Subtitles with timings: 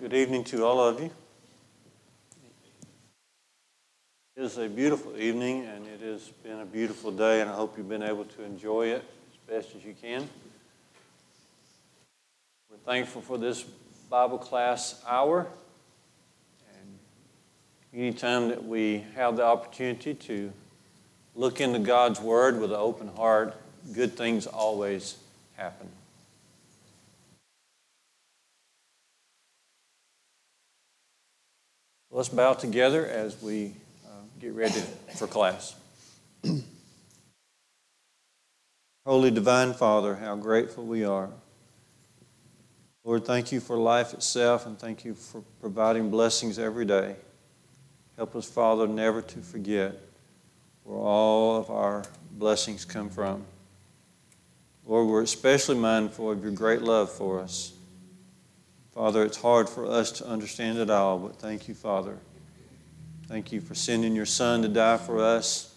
[0.00, 1.08] Good evening to all of you.
[4.36, 7.78] It is a beautiful evening and it has been a beautiful day, and I hope
[7.78, 10.28] you've been able to enjoy it as best as you can.
[12.68, 13.64] We're thankful for this
[14.10, 15.46] Bible class hour.
[16.76, 16.98] And
[17.94, 20.52] anytime that we have the opportunity to
[21.36, 23.54] look into God's Word with an open heart,
[23.94, 25.16] good things always
[25.56, 25.88] happen.
[32.14, 33.72] Let's bow together as we
[34.06, 34.80] uh, get ready
[35.16, 35.74] for class.
[39.04, 41.28] Holy Divine Father, how grateful we are.
[43.02, 47.16] Lord, thank you for life itself and thank you for providing blessings every day.
[48.16, 49.98] Help us, Father, never to forget
[50.84, 53.44] where all of our blessings come from.
[54.86, 57.73] Lord, we're especially mindful of your great love for us.
[58.94, 62.16] Father, it's hard for us to understand it all, but thank you, Father.
[63.26, 65.74] Thank you for sending your Son to die for us.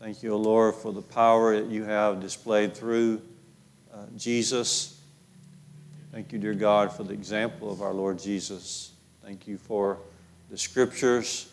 [0.00, 3.20] Thank you, O Lord, for the power that you have displayed through
[3.92, 4.98] uh, Jesus.
[6.12, 8.92] Thank you, dear God, for the example of our Lord Jesus.
[9.22, 9.98] Thank you for
[10.50, 11.50] the scriptures.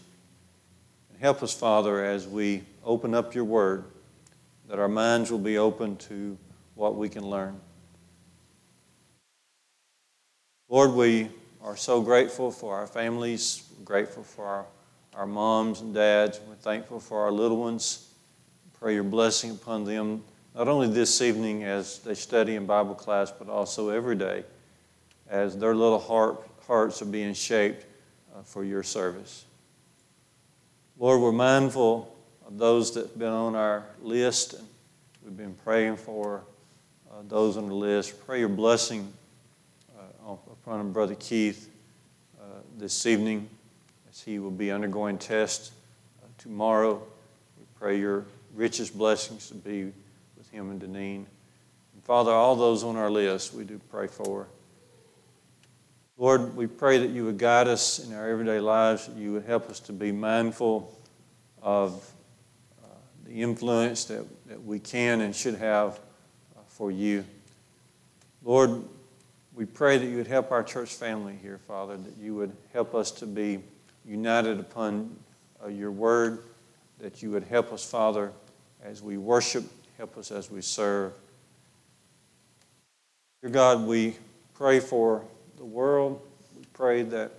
[1.10, 3.84] And help us, Father, as we open up your word,
[4.70, 6.38] that our minds will be open to
[6.76, 7.60] what we can learn.
[10.72, 11.28] Lord, we
[11.62, 13.68] are so grateful for our families.
[13.78, 14.66] We're grateful for our,
[15.14, 16.40] our moms and dads.
[16.48, 18.08] We're thankful for our little ones.
[18.80, 20.24] Pray your blessing upon them,
[20.56, 24.46] not only this evening as they study in Bible class, but also every day
[25.30, 27.86] as their little heart, hearts are being shaped
[28.34, 29.44] uh, for your service.
[30.98, 32.16] Lord, we're mindful
[32.48, 34.66] of those that have been on our list, and
[35.22, 36.44] we've been praying for
[37.12, 38.26] uh, those on the list.
[38.26, 39.12] Pray your blessing
[40.72, 41.70] upon Brother Keith
[42.40, 42.46] uh,
[42.78, 43.50] this evening
[44.10, 45.74] as he will be undergoing tests
[46.24, 47.04] uh, tomorrow.
[47.60, 49.92] We pray your richest blessings to be
[50.38, 51.26] with him and Deneen.
[51.26, 54.48] And Father, all those on our list we do pray for.
[56.18, 59.44] Lord, we pray that you would guide us in our everyday lives, that you would
[59.44, 60.98] help us to be mindful
[61.62, 62.10] of
[62.82, 62.88] uh,
[63.26, 66.00] the influence that, that we can and should have
[66.56, 67.26] uh, for you.
[68.42, 68.82] Lord,
[69.54, 72.96] we pray that you would help our church family here, Father, that you would help
[72.96, 73.60] us to be
[74.06, 75.16] united upon
[75.64, 76.44] uh, your word,
[77.00, 78.32] that you would help us, Father,
[78.84, 79.66] as we worship,
[79.98, 81.14] help us as we serve.
[83.42, 84.16] Dear God, we
[84.54, 85.26] pray for
[85.58, 86.22] the world.
[86.58, 87.32] We pray that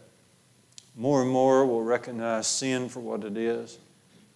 [0.95, 3.79] more and more will recognize sin for what it is,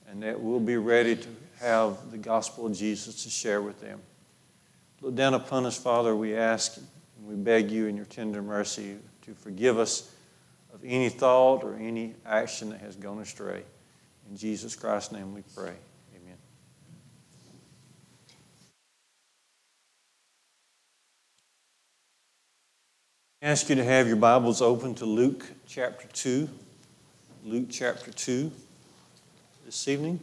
[0.09, 1.29] and that we'll be ready to
[1.61, 4.01] have the gospel of Jesus to share with them.
[5.03, 6.79] Look down upon us, Father, we ask
[7.27, 10.13] we beg you in your tender mercy to forgive us
[10.73, 13.63] of any thought or any action that has gone astray.
[14.31, 15.75] In Jesus Christ's name we pray.
[16.15, 16.37] Amen.
[23.43, 26.49] Ask you to have your Bibles open to Luke chapter 2.
[27.45, 28.53] Luke chapter 2
[29.65, 30.21] this evening.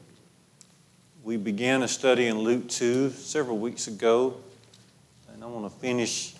[1.22, 4.36] We began a study in Luke 2 several weeks ago,
[5.34, 6.36] and I want to finish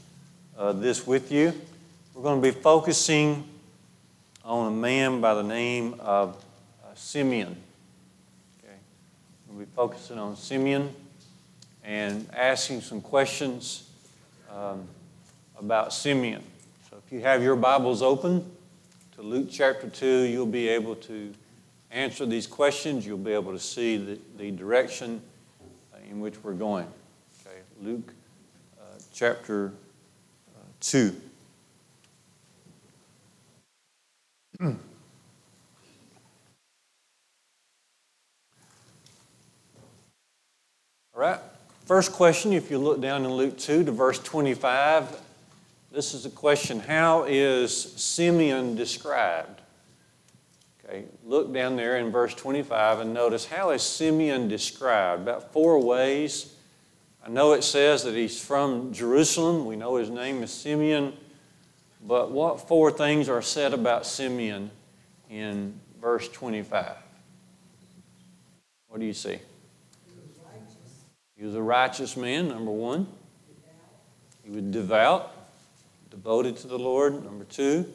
[0.58, 1.54] uh, this with you.
[2.14, 3.44] We're going to be focusing
[4.44, 6.36] on a man by the name of
[6.84, 7.56] uh, Simeon.
[8.60, 8.74] Okay.
[9.48, 10.94] We'll be focusing on Simeon
[11.84, 13.90] and asking some questions
[14.52, 14.88] um,
[15.58, 16.44] about Simeon.
[16.90, 18.50] So if you have your Bibles open
[19.16, 21.34] to Luke chapter 2, you'll be able to
[21.92, 23.06] answer these questions.
[23.06, 25.22] You'll be able to see the, the direction
[26.10, 26.88] in which we're going.
[27.46, 27.58] Okay.
[27.82, 28.14] Luke
[28.80, 29.74] uh, chapter
[30.84, 31.16] 2.
[34.60, 34.74] Hmm.
[41.14, 41.40] All right.
[41.86, 45.20] First question, if you look down in Luke 2 to verse 25,
[45.92, 49.62] this is a question How is Simeon described?
[50.84, 55.22] Okay, look down there in verse 25 and notice how is Simeon described?
[55.22, 56.54] About four ways
[57.26, 59.66] I know it says that he's from Jerusalem.
[59.66, 61.14] We know his name is Simeon.
[62.06, 64.72] But what four things are said about Simeon
[65.30, 66.98] in verse 25?
[68.90, 69.40] What do you see?
[71.38, 73.08] He was a righteous man, number one.
[74.44, 75.34] He was devout,
[76.12, 77.86] devoted to the Lord, number two.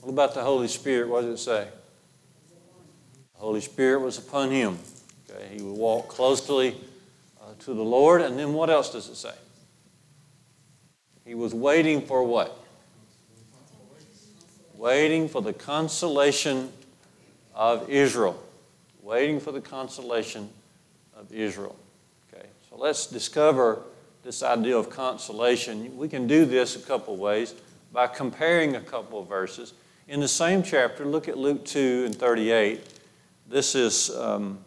[0.00, 1.08] What about the Holy Spirit?
[1.08, 1.68] What does it say?
[3.34, 4.78] The Holy Spirit was upon him.
[5.28, 6.76] Okay, he would walk closely
[7.60, 8.20] to the Lord.
[8.20, 9.34] And then what else does it say?
[11.24, 12.56] He was waiting for what?
[14.74, 16.72] Waiting for the consolation
[17.54, 18.42] of Israel.
[19.02, 20.48] Waiting for the consolation
[21.14, 21.76] of Israel.
[22.32, 23.82] Okay, so let's discover
[24.24, 25.96] this idea of consolation.
[25.96, 27.54] We can do this a couple ways
[27.92, 29.74] by comparing a couple of verses.
[30.08, 32.80] In the same chapter, look at Luke 2 and 38.
[33.48, 34.58] This is um,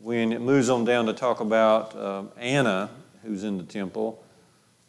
[0.00, 2.90] when it moves on down to talk about um, Anna,
[3.22, 4.22] who's in the temple.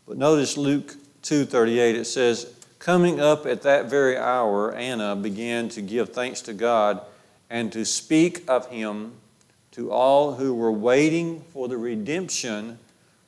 [0.07, 5.81] But notice Luke 2:38 it says, "Coming up at that very hour, Anna began to
[5.81, 7.01] give thanks to God
[7.50, 9.13] and to speak of him
[9.71, 12.80] to all who were waiting for the redemption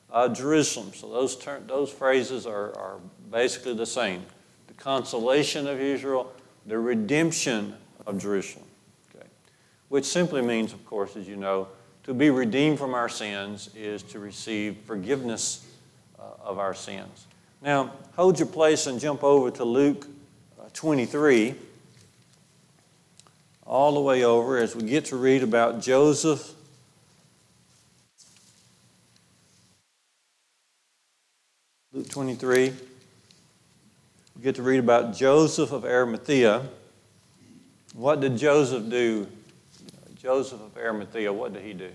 [0.08, 3.00] of Jerusalem." So those ter- those phrases are, are
[3.30, 4.24] basically the same:
[4.68, 6.32] the consolation of Israel,
[6.66, 7.74] the redemption
[8.06, 8.69] of Jerusalem
[9.90, 11.66] which simply means, of course, as you know,
[12.04, 15.66] to be redeemed from our sins is to receive forgiveness
[16.16, 17.26] uh, of our sins.
[17.60, 20.06] Now, hold your place and jump over to Luke
[20.60, 21.56] uh, 23,
[23.66, 26.54] all the way over as we get to read about Joseph.
[31.92, 32.72] Luke 23.
[34.36, 36.62] We get to read about Joseph of Arimathea.
[37.92, 39.26] What did Joseph do
[40.20, 41.90] Joseph of Arimathea, what did he do?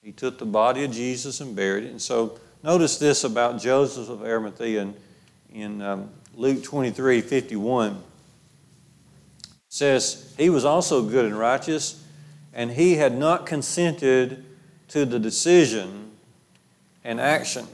[0.00, 1.90] He took the body of Jesus and buried it.
[1.90, 4.94] And so notice this about Joseph of Arimathea in,
[5.52, 7.90] in um, Luke 23 51.
[7.90, 7.98] It
[9.68, 12.04] says, He was also good and righteous,
[12.54, 14.44] and he had not consented
[14.88, 16.12] to the decision
[17.02, 17.66] and action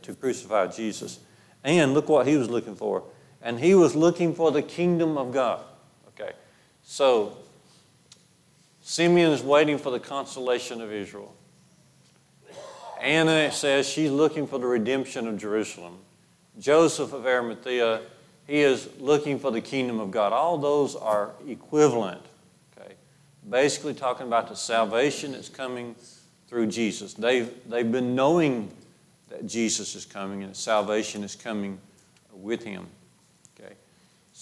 [0.00, 1.20] to crucify Jesus.
[1.62, 3.04] And look what he was looking for.
[3.42, 5.62] And he was looking for the kingdom of God.
[6.84, 7.36] So,
[8.82, 11.34] Simeon is waiting for the consolation of Israel.
[13.00, 15.98] Anna says she's looking for the redemption of Jerusalem.
[16.58, 18.00] Joseph of Arimathea,
[18.46, 20.32] he is looking for the kingdom of God.
[20.32, 22.20] All those are equivalent.
[22.76, 22.94] Okay?
[23.48, 25.96] Basically talking about the salvation that's coming
[26.48, 27.14] through Jesus.
[27.14, 28.70] They've, they've been knowing
[29.30, 31.80] that Jesus is coming and salvation is coming
[32.32, 32.86] with him.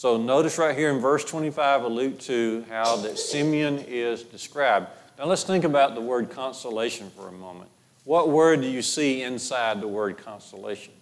[0.00, 4.86] So notice right here in verse 25 of Luke 2 how that Simeon is described.
[5.18, 7.68] Now let's think about the word consolation for a moment.
[8.04, 10.94] What word do you see inside the word consolation?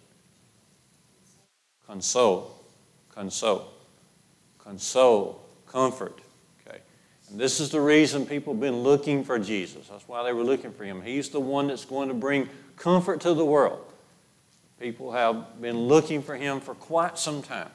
[1.87, 2.61] Console.
[3.15, 3.71] Console.
[4.59, 5.47] Console.
[5.69, 6.19] Comfort.
[6.67, 6.81] Okay.
[7.31, 9.87] And this is the reason people have been looking for Jesus.
[9.87, 11.03] That's why they were looking for him.
[11.03, 13.93] He's the one that's going to bring comfort to the world.
[14.81, 17.71] People have been looking for him for quite some time.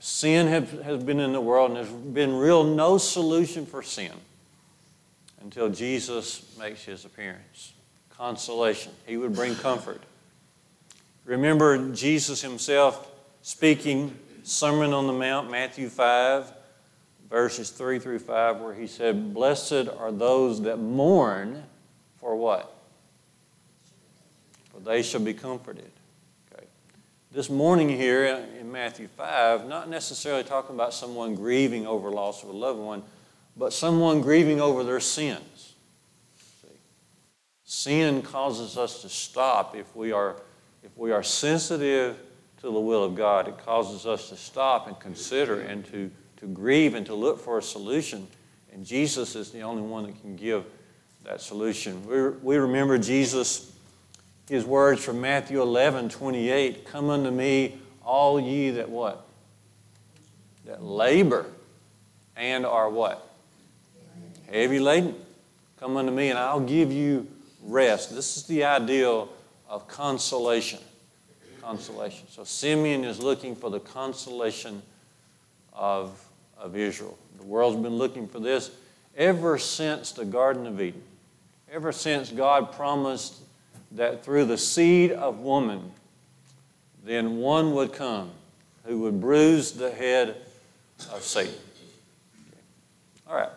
[0.00, 4.12] Sin have, has been in the world, and there's been real no solution for sin
[5.40, 7.72] until Jesus makes his appearance.
[8.10, 8.92] Consolation.
[9.06, 10.02] He would bring comfort.
[11.24, 13.08] Remember Jesus himself
[13.42, 16.52] speaking Sermon on the Mount, Matthew 5,
[17.28, 21.64] verses 3 through 5, where he said, Blessed are those that mourn
[22.18, 22.72] for what?
[24.72, 25.90] For they shall be comforted
[27.32, 28.24] this morning here
[28.58, 33.02] in Matthew 5, not necessarily talking about someone grieving over loss of a loved one,
[33.56, 35.74] but someone grieving over their sins.
[36.62, 36.68] See?
[37.64, 40.36] Sin causes us to stop if we are
[40.82, 42.16] if we are sensitive
[42.58, 46.46] to the will of God, it causes us to stop and consider and to, to
[46.46, 48.26] grieve and to look for a solution.
[48.72, 50.64] And Jesus is the only one that can give
[51.24, 52.06] that solution.
[52.06, 53.75] We, we remember Jesus
[54.48, 59.26] his words from Matthew 11, 28, Come unto me, all ye that what?
[60.64, 61.46] That labor
[62.36, 63.28] and are what?
[64.50, 65.14] Heavy laden.
[65.80, 67.26] Come unto me and I'll give you
[67.64, 68.14] rest.
[68.14, 69.28] This is the ideal
[69.68, 70.80] of consolation.
[71.60, 72.26] Consolation.
[72.30, 74.82] So Simeon is looking for the consolation
[75.72, 76.24] of,
[76.56, 77.18] of Israel.
[77.38, 78.70] The world's been looking for this
[79.16, 81.02] ever since the Garden of Eden.
[81.70, 83.40] Ever since God promised
[83.96, 85.92] that through the seed of woman,
[87.04, 88.30] then one would come
[88.84, 90.36] who would bruise the head
[91.12, 91.54] of Satan.
[93.28, 93.50] All right,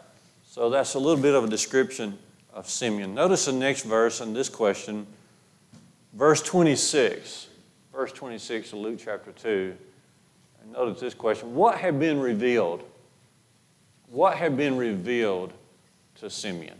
[0.47, 2.17] so that's a little bit of a description
[2.53, 3.13] of Simeon.
[3.13, 5.05] Notice the next verse in this question,
[6.13, 7.47] verse 26.
[7.93, 9.75] Verse 26 of Luke chapter 2.
[10.61, 12.83] And notice this question What had been revealed?
[14.09, 15.53] What had been revealed
[16.15, 16.77] to Simeon?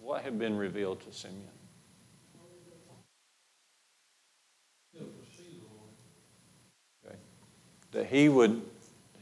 [0.00, 1.53] What had been revealed to Simeon?
[7.94, 8.60] That he would,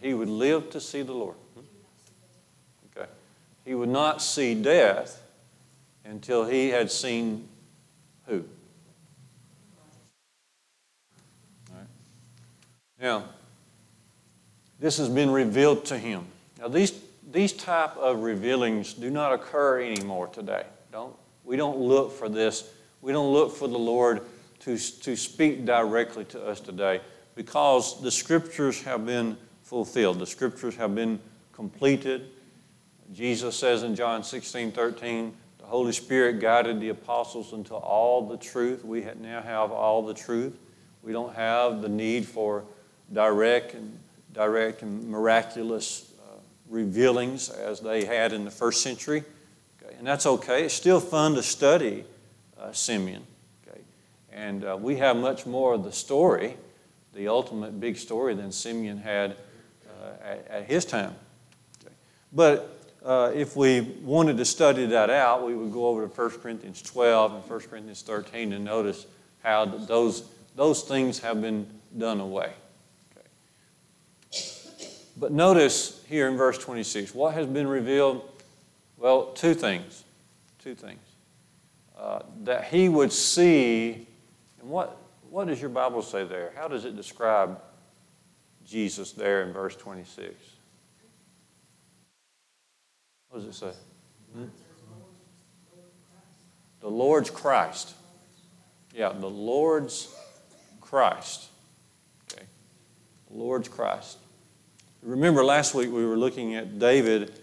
[0.00, 1.37] he would live to see the Lord.
[2.97, 3.09] Okay.
[3.64, 5.23] He would not see death
[6.05, 7.49] until he had seen
[8.26, 8.45] who?
[13.00, 13.25] Now,
[14.81, 16.25] this has been revealed to him.
[16.59, 16.99] Now, these,
[17.31, 20.64] these type of revealings do not occur anymore today.
[20.93, 21.14] Don't,
[21.45, 22.71] we don't look for this.
[23.02, 24.23] We don't look for the Lord
[24.61, 27.00] to, to speak directly to us today
[27.35, 30.19] because the scriptures have been fulfilled.
[30.19, 31.19] The scriptures have been
[31.53, 32.31] completed.
[33.12, 38.37] Jesus says in John 16, 13, the Holy Spirit guided the apostles into all the
[38.37, 38.85] truth.
[38.85, 40.59] We now have all the truth.
[41.03, 42.65] We don't have the need for
[43.12, 43.99] direct and
[44.33, 49.25] direct and miraculous uh, revealings as they had in the first century.
[49.83, 49.95] Okay?
[49.99, 50.65] And that's okay.
[50.65, 52.05] It's still fun to study
[52.59, 53.25] uh, Simeon.
[53.67, 53.81] Okay?
[54.33, 56.57] And uh, we have much more of the story,
[57.14, 59.37] the ultimate big story, than Simeon had
[59.87, 61.14] uh, at, at, his time.
[61.85, 61.95] Okay?
[62.33, 66.31] But uh, if we wanted to study that out, we would go over to 1
[66.40, 69.07] Corinthians 12 and 1 Corinthians 13 and notice
[69.42, 71.66] how those, those things have been
[71.97, 72.52] done away.
[75.16, 78.28] But notice here in verse 26, what has been revealed?
[78.97, 80.04] Well, two things.
[80.62, 81.00] Two things.
[81.99, 84.07] Uh, that he would see,
[84.61, 84.97] and what,
[85.33, 86.53] what does your Bible say there?
[86.55, 87.59] How does it describe
[88.67, 90.35] Jesus there in verse 26?
[93.31, 93.73] What does it say?
[94.35, 94.45] Hmm?
[96.81, 97.95] The Lord's Christ.
[98.95, 100.15] Yeah, the Lord's
[100.83, 101.49] Christ.
[102.31, 102.45] Okay.
[103.31, 104.19] The Lord's Christ.
[105.01, 107.41] Remember last week we were looking at David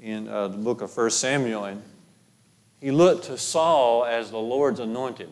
[0.00, 1.82] in uh, the book of 1 Samuel, and
[2.80, 5.28] he looked to Saul as the Lord's anointed.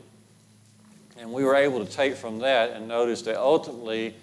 [1.19, 4.15] And we were able to take from that and notice that ultimately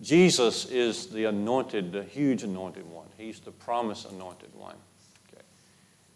[0.00, 3.06] Jesus is the anointed, the huge anointed one.
[3.16, 4.76] He's the promised anointed one.
[5.28, 5.42] Okay.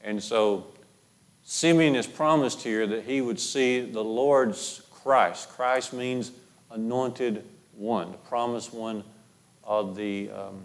[0.03, 0.67] And so
[1.45, 5.51] Simeon is promised here that he would see the Lord's Christ.
[5.51, 6.33] Christ means
[6.71, 7.45] anointed
[7.77, 9.05] one, the promised one
[9.65, 10.63] of the, um,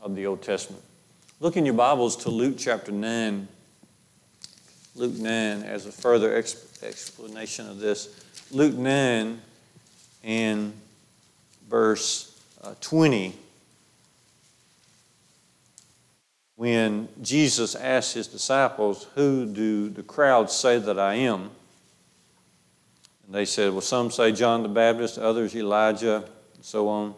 [0.00, 0.82] of the Old Testament.
[1.40, 3.48] Look in your Bibles to Luke chapter 9.
[4.94, 8.24] Luke 9 as a further explanation of this.
[8.50, 9.40] Luke 9
[10.22, 10.72] and
[11.68, 13.34] verse uh, 20.
[16.56, 21.50] When Jesus asked his disciples, Who do the crowds say that I am?
[23.26, 27.14] And they said, Well, some say John the Baptist, others Elijah, and so on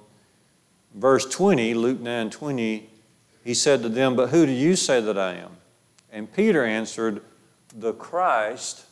[0.94, 2.88] verse 20, Luke 9 20,
[3.44, 5.50] he said to them, But who do you say that I am?
[6.10, 7.20] And Peter answered,
[7.74, 8.84] The Christ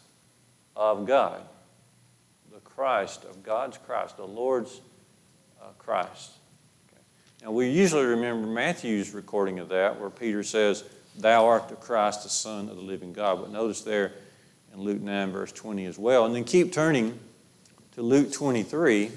[0.76, 1.40] of God.
[2.52, 4.80] The Christ of God's Christ, the Lord's
[5.60, 6.32] uh, Christ.
[6.88, 7.02] Okay.
[7.42, 10.84] Now, we usually remember Matthew's recording of that, where Peter says,
[11.18, 13.40] Thou art the Christ, the Son of the living God.
[13.40, 14.12] But notice there
[14.72, 16.24] in Luke 9, verse 20 as well.
[16.24, 17.18] And then keep turning
[17.94, 19.10] to Luke 23.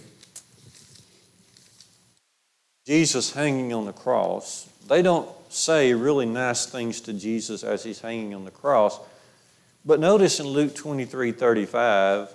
[2.85, 8.01] Jesus hanging on the cross, they don't say really nice things to Jesus as he's
[8.01, 8.99] hanging on the cross.
[9.85, 12.33] But notice in Luke 23 35,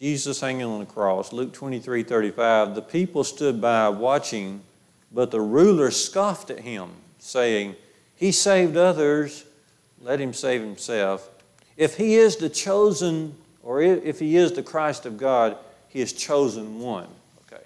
[0.00, 4.62] Jesus hanging on the cross, Luke 23 35, the people stood by watching,
[5.12, 7.76] but the ruler scoffed at him, saying,
[8.14, 9.44] He saved others,
[10.00, 11.28] let him save himself.
[11.76, 16.14] If he is the chosen, or if he is the Christ of God, he has
[16.14, 17.08] chosen one.
[17.46, 17.62] Okay.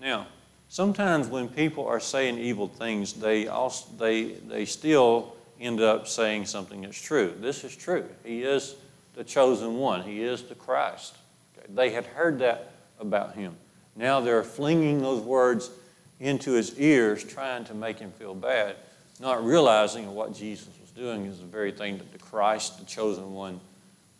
[0.00, 0.28] Now,
[0.70, 6.46] sometimes when people are saying evil things, they, also, they, they still end up saying
[6.46, 7.32] something that's true.
[7.40, 8.04] This is true.
[8.24, 8.74] He is
[9.14, 11.16] the chosen one, He is the Christ.
[11.56, 11.66] Okay?
[11.72, 13.54] They had heard that about Him.
[13.94, 15.70] Now they're flinging those words
[16.18, 18.76] into His ears, trying to make Him feel bad,
[19.20, 23.32] not realizing what Jesus was doing is the very thing that the Christ, the chosen
[23.32, 23.60] one,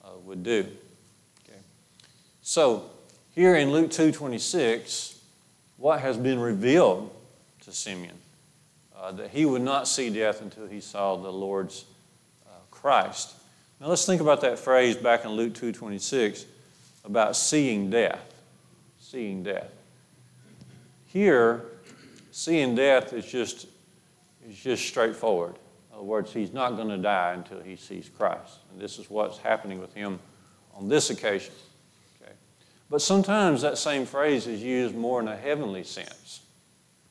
[0.04, 0.66] uh, would do.
[1.44, 1.58] Okay?
[2.42, 2.90] So,
[3.34, 5.16] here in Luke 2.26,
[5.78, 7.11] what has been revealed
[7.62, 8.16] to Simeon
[9.02, 11.85] uh, that he would not see death until he saw the Lord's
[12.47, 13.35] uh, Christ.
[13.80, 16.44] Now let's think about that phrase back in Luke 2:26
[17.04, 18.23] about seeing death.
[19.00, 19.73] Seeing death.
[21.06, 21.64] Here,
[22.30, 23.66] seeing death is just
[24.49, 25.56] is just straightforward.
[25.90, 28.59] In other words, he's not going to die until he sees Christ.
[28.71, 30.21] And this is what's happening with him
[30.75, 31.52] on this occasion.
[32.23, 32.32] Okay?
[32.88, 36.40] But sometimes that same phrase is used more in a heavenly sense.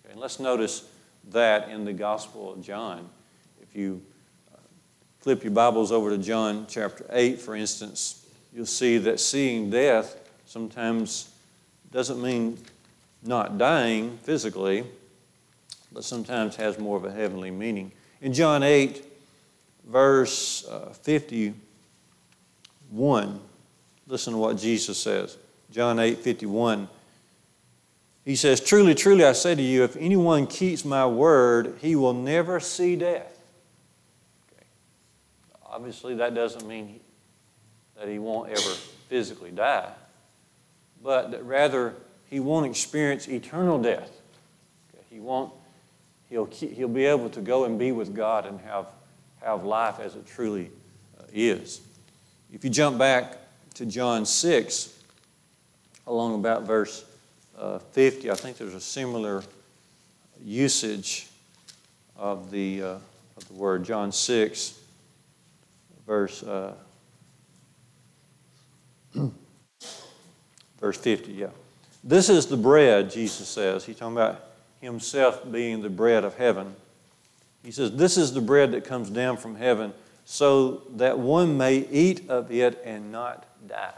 [0.03, 0.90] Okay, and let's notice
[1.29, 3.07] that in the Gospel of John.
[3.61, 4.01] If you
[4.53, 4.57] uh,
[5.19, 10.17] flip your Bibles over to John chapter 8, for instance, you'll see that seeing death
[10.45, 11.29] sometimes
[11.91, 12.57] doesn't mean
[13.23, 14.83] not dying physically,
[15.91, 17.91] but sometimes has more of a heavenly meaning.
[18.21, 19.05] In John 8,
[19.85, 23.39] verse uh, 51,
[24.07, 25.37] listen to what Jesus says.
[25.71, 26.87] John 8 51.
[28.31, 32.13] He says, Truly, truly, I say to you, if anyone keeps my word, he will
[32.13, 33.37] never see death.
[34.53, 34.65] Okay.
[35.65, 37.01] Obviously, that doesn't mean
[37.97, 38.69] that he won't ever
[39.09, 39.91] physically die,
[41.03, 41.93] but that rather
[42.29, 44.09] he won't experience eternal death.
[44.93, 45.03] Okay.
[45.09, 45.51] He won't,
[46.29, 48.85] he'll, he'll be able to go and be with God and have,
[49.41, 50.71] have life as it truly
[51.19, 51.81] uh, is.
[52.53, 53.39] If you jump back
[53.73, 54.97] to John 6,
[56.07, 57.03] along about verse
[57.61, 59.43] uh, 50, I think there's a similar
[60.43, 61.27] usage
[62.17, 62.87] of the, uh,
[63.37, 63.83] of the word.
[63.83, 64.79] John 6,
[66.07, 66.73] verse, uh,
[70.81, 71.47] verse 50, yeah.
[72.03, 73.85] This is the bread, Jesus says.
[73.85, 74.43] He's talking about
[74.81, 76.75] himself being the bread of heaven.
[77.63, 79.93] He says, This is the bread that comes down from heaven,
[80.25, 83.93] so that one may eat of it and not die.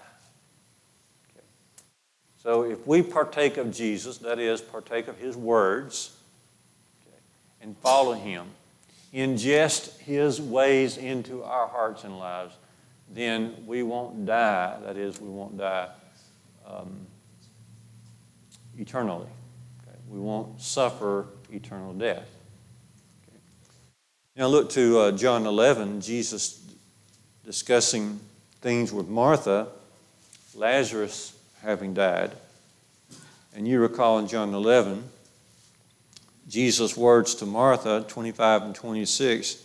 [2.43, 6.13] So if we partake of Jesus, that is, partake of his words,
[7.07, 7.17] okay,
[7.61, 8.47] and follow him,
[9.13, 12.53] ingest his ways into our hearts and lives,
[13.09, 14.77] then we won't die.
[14.83, 15.87] That is, we won't die
[16.67, 17.07] um,
[18.77, 19.27] eternally.
[19.87, 19.97] Okay?
[20.09, 22.27] We won't suffer eternal death.
[24.35, 26.61] Now look to uh, John 11, Jesus
[27.45, 28.19] discussing
[28.59, 29.67] things with Martha,
[30.55, 32.33] Lazarus having died.
[33.55, 35.03] And you recall in John 11,
[36.47, 39.63] Jesus' words to Martha, 25 and 26.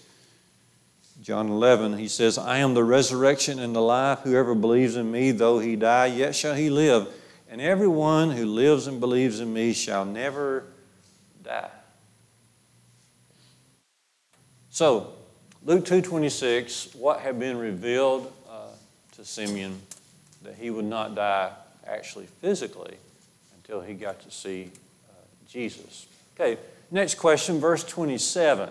[1.21, 4.21] John 11, he says, I am the resurrection and the life.
[4.21, 7.09] Whoever believes in me, though he die, yet shall he live.
[7.51, 10.65] And everyone who lives and believes in me shall never
[11.43, 11.71] die.
[14.71, 15.15] So,
[15.65, 18.69] Luke 2.26, what had been revealed uh,
[19.17, 19.81] to Simeon
[20.43, 21.51] that he would not die
[21.89, 22.97] actually physically
[23.57, 24.71] until he got to see
[25.09, 25.13] uh,
[25.49, 26.07] Jesus.
[26.39, 26.59] Okay,
[26.91, 28.71] next question, verse 27.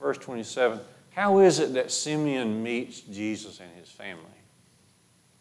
[0.00, 0.80] Verse 27.
[1.12, 4.24] How is it that Simeon meets Jesus and his family?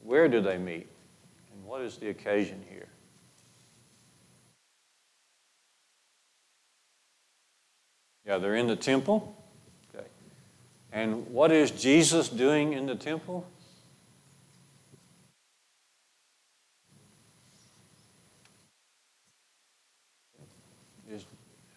[0.03, 0.87] Where do they meet?
[1.53, 2.87] And what is the occasion here?
[8.25, 9.35] Yeah, they're in the temple.
[9.93, 10.05] Okay.
[10.91, 13.47] And what is Jesus doing in the temple?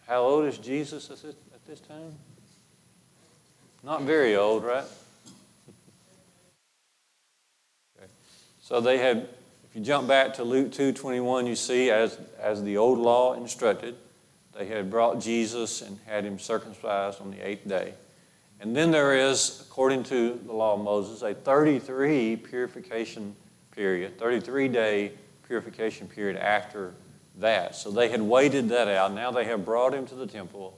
[0.07, 1.17] How old is Jesus at
[1.65, 2.13] this, time?
[3.83, 4.83] Not very old, right?
[7.97, 8.07] okay.
[8.61, 9.27] So they had,
[9.67, 13.95] if you jump back to Luke 2.21, you see as, as the old law instructed,
[14.55, 17.95] they had brought Jesus and had him circumcised on the eighth day.
[18.61, 23.35] And then there is, according to the law of Moses, a 33 purification
[23.71, 25.11] period, 33 day
[25.47, 26.93] purification period after
[27.39, 27.75] that.
[27.75, 29.13] So they had waited that out.
[29.13, 30.77] Now they have brought him to the temple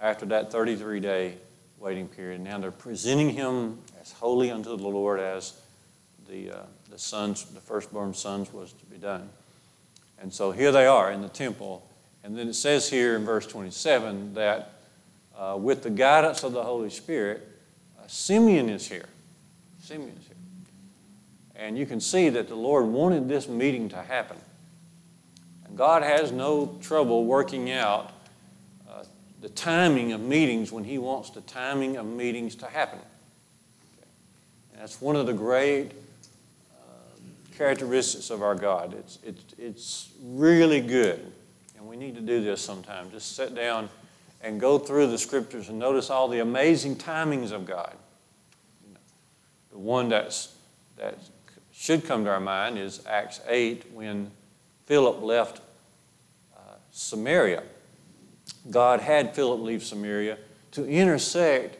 [0.00, 1.34] after that 33 day
[1.78, 2.40] waiting period.
[2.40, 5.60] Now they're presenting him as holy unto the Lord as
[6.28, 9.28] the, uh, the sons, the firstborn sons was to be done.
[10.20, 11.86] And so here they are in the temple.
[12.24, 14.72] And then it says here in verse 27 that
[15.36, 17.46] uh, with the guidance of the Holy Spirit,
[17.98, 19.06] uh, Simeon is here.
[19.80, 20.36] Simeon is here.
[21.54, 24.36] And you can see that the Lord wanted this meeting to happen.
[25.74, 28.12] God has no trouble working out
[28.88, 29.04] uh,
[29.40, 32.98] the timing of meetings when He wants the timing of meetings to happen.
[32.98, 34.08] Okay.
[34.78, 37.18] that's one of the great uh,
[37.56, 38.94] characteristics of our God.
[38.94, 41.32] It's, it's, it's really good.
[41.76, 43.10] And we need to do this sometime.
[43.10, 43.88] Just sit down
[44.42, 47.94] and go through the scriptures and notice all the amazing timings of God.
[48.86, 49.00] You know,
[49.72, 50.54] the one that's,
[50.96, 51.18] that
[51.72, 54.30] should come to our mind is Acts 8 when
[54.86, 55.60] Philip left
[56.56, 56.60] uh,
[56.92, 57.62] Samaria.
[58.70, 60.38] God had Philip leave Samaria
[60.72, 61.78] to intersect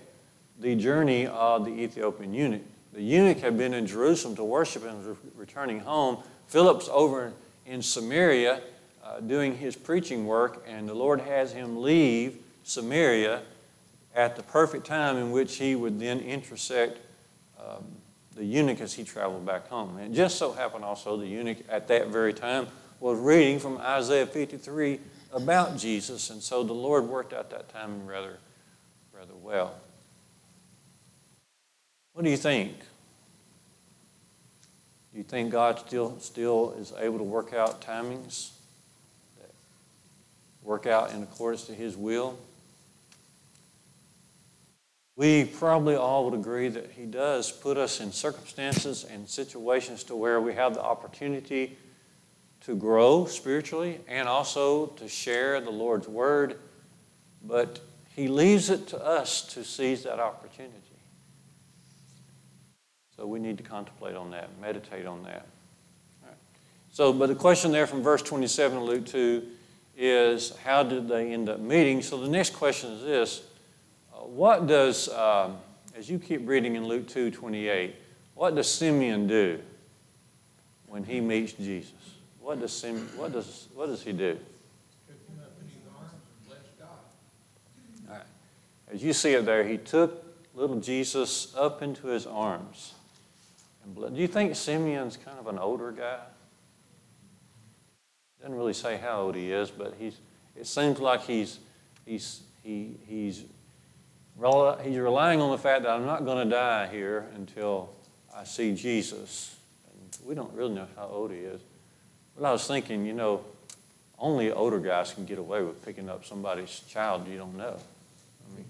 [0.59, 2.63] the journey of the Ethiopian eunuch.
[2.93, 6.19] The eunuch had been in Jerusalem to worship and was returning home.
[6.49, 7.33] Philip's over
[7.65, 8.61] in Samaria
[9.05, 13.43] uh, doing his preaching work, and the Lord has him leave Samaria
[14.15, 16.99] at the perfect time in which he would then intersect
[17.61, 17.85] um,
[18.35, 19.99] the eunuch as he traveled back home.
[19.99, 22.67] And it just so happened also the eunuch at that very time
[23.01, 25.01] was reading from Isaiah 53
[25.33, 28.39] about Jesus, and so the Lord worked out that timing rather,
[29.13, 29.75] rather well.
[32.15, 32.79] What do you think?
[35.13, 38.51] Do you think God still, still is able to work out timings?
[39.39, 39.51] That
[40.63, 42.39] work out in accordance to His will?
[45.17, 50.17] We probably all would agree that He does put us in circumstances and situations to
[50.17, 51.77] where we have the opportunity
[52.67, 56.59] to grow spiritually and also to share the Lord's word,
[57.45, 57.81] but
[58.17, 60.75] he leaves it to us to seize that opportunity.
[63.17, 65.47] So we need to contemplate on that, meditate on that.
[66.91, 69.47] So, but the question there from verse 27 of Luke 2
[69.97, 72.03] is how did they end up meeting?
[72.03, 73.43] So the next question is this
[74.13, 75.59] uh, What does, um,
[75.97, 77.95] as you keep reading in Luke 2 28,
[78.35, 79.61] what does Simeon do
[80.89, 82.16] when he meets Jesus?
[82.47, 84.39] What does, Simeon, what does, what does he do?
[88.09, 88.23] All right.
[88.93, 92.95] As you see it there, he took little Jesus up into his arms.
[93.83, 96.21] And do you think Simeon's kind of an older guy?
[98.41, 100.17] Doesn't really say how old he is, but he's,
[100.55, 101.59] it seems like he's,
[102.05, 103.43] he's, he, he's,
[104.85, 107.91] he's relying on the fact that I'm not going to die here until
[108.33, 109.57] I see Jesus.
[109.91, 111.61] And we don't really know how old he is.
[112.37, 113.45] But I was thinking, you know,
[114.19, 117.77] only older guys can get away with picking up somebody's child you don't know.
[117.77, 118.65] I mean,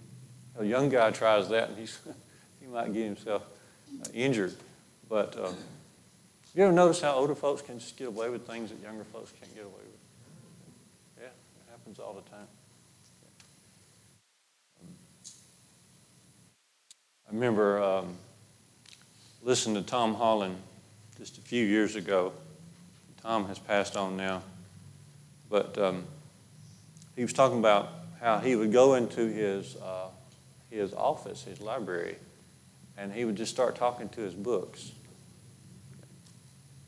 [0.59, 1.99] a young guy tries that and he's,
[2.61, 3.43] he might get himself
[4.13, 4.55] injured.
[5.09, 5.55] But um,
[6.55, 9.33] you ever notice how older folks can just get away with things that younger folks
[9.39, 11.21] can't get away with?
[11.21, 12.47] Yeah, it happens all the time.
[17.29, 18.15] I remember um,
[19.43, 20.57] listening to Tom Holland
[21.19, 22.33] just a few years ago.
[23.27, 24.41] Tom has passed on now.
[25.51, 26.05] But um,
[27.17, 30.11] he was talking about how he would go into his, uh,
[30.71, 32.17] his office, his library,
[32.97, 34.93] and he would just start talking to his books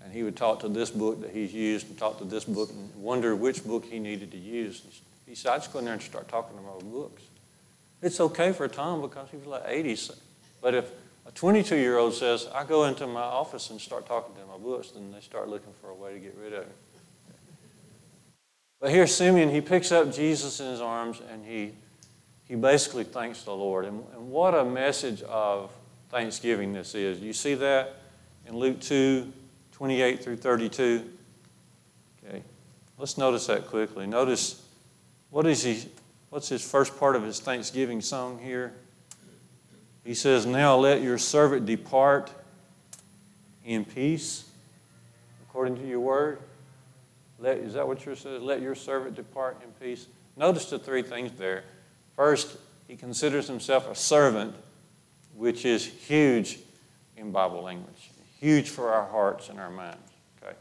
[0.09, 2.71] and he would talk to this book that he's used and talk to this book
[2.71, 4.83] and wonder which book he needed to use.
[5.27, 7.23] He said, I just go in there and start talking to my books.
[8.01, 9.99] It's okay for Tom because he was like 80.
[10.63, 10.91] But if
[11.29, 14.57] a 22 year old says, I go into my office and start talking to my
[14.57, 16.73] books, then they start looking for a way to get rid of him.
[18.81, 21.73] But here, Simeon, he picks up Jesus in his arms and he,
[22.45, 23.85] he basically thanks the Lord.
[23.85, 25.71] And, and what a message of
[26.11, 27.21] thanksgiving this is.
[27.21, 27.97] You see that
[28.47, 29.33] in Luke 2
[29.73, 31.09] 28 through 32.
[32.25, 32.43] Okay,
[32.97, 34.09] let's notice that quickly.
[34.09, 34.65] Notice
[35.31, 35.85] what is he,
[36.31, 38.73] what's his first part of his Thanksgiving song here?
[40.09, 42.33] He says, Now let your servant depart
[43.63, 44.49] in peace,
[45.43, 46.39] according to your word.
[47.39, 48.43] Let, is that what you're saying?
[48.43, 50.07] Let your servant depart in peace.
[50.35, 51.65] Notice the three things there.
[52.17, 54.55] First, he considers himself a servant,
[55.37, 56.59] which is huge
[57.19, 60.11] in Bible language huge for our hearts and our minds.
[60.43, 60.55] Okay?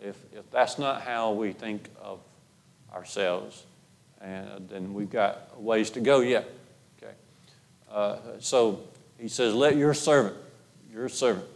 [0.00, 2.20] If, if that's not how we think of
[2.94, 3.66] ourselves,
[4.22, 6.48] and then we've got ways to go yet.
[7.90, 8.80] Uh, so
[9.18, 10.36] he says, Let your servant,
[10.92, 11.46] your servant,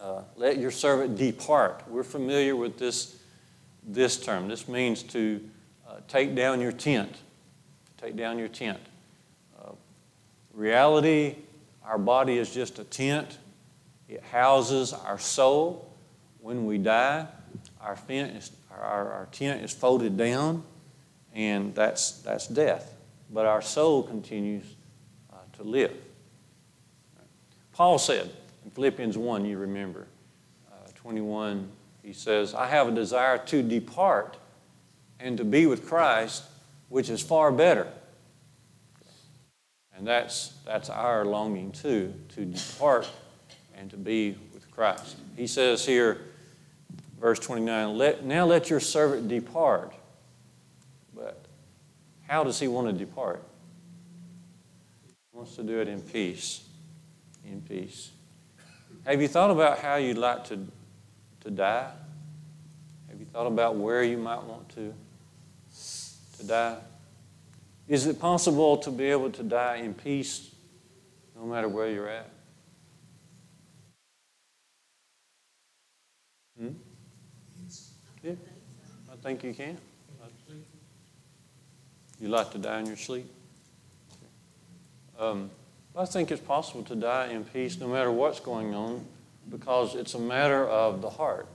[0.00, 1.82] uh, let your servant depart.
[1.88, 3.18] We're familiar with this,
[3.86, 4.48] this term.
[4.48, 5.40] This means to
[5.88, 7.16] uh, take down your tent.
[7.96, 8.80] Take down your tent.
[9.58, 9.70] Uh,
[10.52, 11.36] reality,
[11.84, 13.38] our body is just a tent
[14.08, 15.90] it houses our soul.
[16.40, 17.26] When we die,
[17.80, 20.62] our tent is, our, our tent is folded down,
[21.32, 22.94] and that's, that's death.
[23.30, 24.64] But our soul continues
[25.56, 25.92] to live.
[27.72, 28.30] Paul said
[28.64, 30.06] in Philippians 1, you remember,
[30.70, 31.68] uh, 21,
[32.02, 34.36] he says, I have a desire to depart
[35.18, 36.44] and to be with Christ,
[36.88, 37.88] which is far better.
[39.96, 43.08] And that's, that's our longing too, to depart
[43.76, 45.16] and to be with Christ.
[45.36, 46.20] He says here,
[47.20, 49.92] verse 29, let, now let your servant depart.
[51.14, 51.44] But
[52.26, 53.42] how does he want to depart?
[55.34, 56.62] Wants to do it in peace.
[57.44, 58.10] In peace.
[59.04, 60.66] Have you thought about how you'd like to,
[61.40, 61.90] to die?
[63.10, 64.94] Have you thought about where you might want to,
[66.38, 66.76] to die?
[67.88, 70.50] Is it possible to be able to die in peace
[71.36, 72.30] no matter where you're at?
[76.58, 76.68] Hmm?
[78.22, 78.32] Yeah,
[79.12, 79.76] I think you can.
[82.20, 83.26] You like to die in your sleep?
[85.18, 85.50] Um,
[85.96, 89.04] I think it's possible to die in peace no matter what's going on
[89.48, 91.46] because it's a matter of the heart.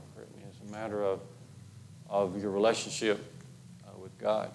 [0.48, 1.20] It's a matter of,
[2.10, 3.20] of your relationship
[3.86, 4.52] uh, with God.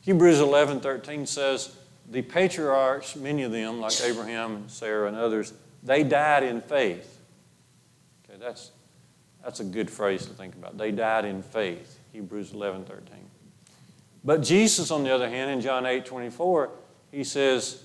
[0.00, 1.76] Hebrews 11 13 says,
[2.10, 7.20] The patriarchs, many of them, like Abraham and Sarah and others, they died in faith.
[8.24, 8.72] Okay, that's,
[9.42, 10.78] that's a good phrase to think about.
[10.78, 13.04] They died in faith, Hebrews 11 13.
[14.24, 16.70] But Jesus, on the other hand, in John 8 24,
[17.12, 17.84] he says,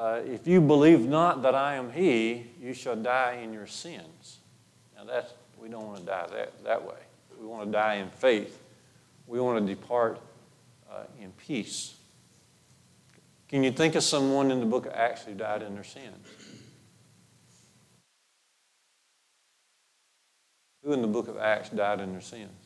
[0.00, 4.38] uh, If you believe not that I am He, you shall die in your sins.
[4.96, 6.98] Now, that's, we don't want to die that, that way.
[7.38, 8.60] We want to die in faith.
[9.26, 10.18] We want to depart
[10.90, 11.94] uh, in peace.
[13.48, 16.26] Can you think of someone in the book of Acts who died in their sins?
[20.82, 22.59] Who in the book of Acts died in their sins?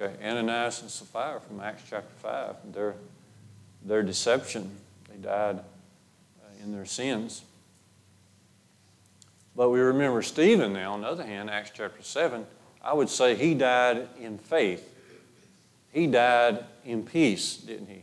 [0.00, 2.72] Okay, Ananias and Sapphira from Acts chapter 5.
[2.72, 2.94] Their,
[3.84, 4.70] their deception,
[5.10, 7.42] they died uh, in their sins.
[9.54, 12.46] But we remember Stephen now, on the other hand, Acts chapter 7,
[12.82, 14.88] I would say he died in faith.
[15.92, 18.02] He died in peace, didn't he?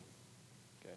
[0.84, 0.94] Okay.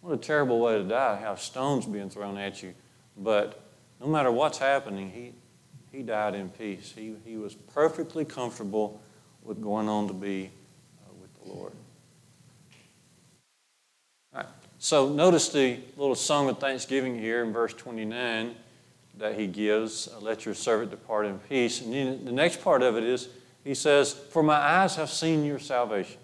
[0.00, 2.74] What a terrible way to die, have stones being thrown at you.
[3.16, 3.62] But
[4.00, 5.32] no matter what's happening, he,
[5.96, 6.92] he died in peace.
[6.92, 9.00] He, he was perfectly comfortable
[9.44, 10.50] with going on to be
[11.06, 11.72] uh, with the Lord.
[14.34, 14.46] All right.
[14.78, 18.54] So notice the little song of thanksgiving here in verse 29
[19.18, 21.80] that he gives, uh, let your servant depart in peace.
[21.82, 23.28] And then the next part of it is,
[23.64, 26.18] he says, For my eyes have seen your salvation.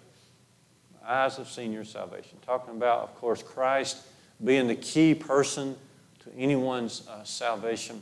[1.01, 2.37] My eyes have seen your salvation.
[2.45, 3.97] Talking about, of course, Christ
[4.43, 5.75] being the key person
[6.19, 8.01] to anyone's uh, salvation.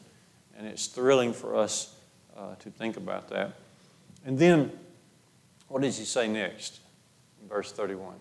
[0.58, 1.95] And it's thrilling for us
[2.38, 3.54] uh, to think about that.
[4.25, 4.71] And then
[5.67, 6.80] what does he say next?
[7.49, 8.15] Verse 31.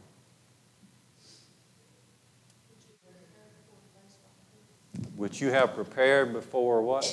[5.17, 7.05] Which you have prepared before what?